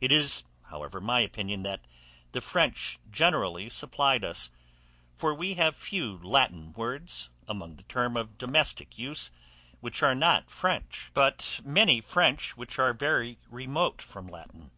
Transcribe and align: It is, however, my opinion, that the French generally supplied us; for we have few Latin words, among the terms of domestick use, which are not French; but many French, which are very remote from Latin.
It 0.00 0.10
is, 0.10 0.42
however, 0.64 1.00
my 1.00 1.20
opinion, 1.20 1.62
that 1.62 1.84
the 2.32 2.40
French 2.40 2.98
generally 3.08 3.68
supplied 3.68 4.24
us; 4.24 4.50
for 5.16 5.32
we 5.32 5.54
have 5.54 5.76
few 5.76 6.18
Latin 6.24 6.72
words, 6.72 7.30
among 7.46 7.76
the 7.76 7.84
terms 7.84 8.16
of 8.16 8.36
domestick 8.36 8.98
use, 8.98 9.30
which 9.78 10.02
are 10.02 10.16
not 10.16 10.50
French; 10.50 11.12
but 11.14 11.60
many 11.64 12.00
French, 12.00 12.56
which 12.56 12.80
are 12.80 12.92
very 12.92 13.38
remote 13.48 14.02
from 14.02 14.26
Latin. 14.26 14.72